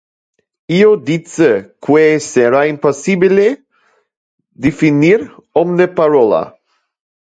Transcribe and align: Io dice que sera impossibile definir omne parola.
Io 0.77 0.87
dice 1.09 1.49
que 1.89 2.01
sera 2.29 2.63
impossibile 2.73 3.47
definir 4.69 5.19
omne 5.67 5.93
parola. 6.05 6.47